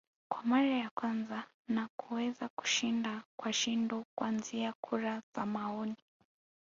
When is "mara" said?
0.43-0.67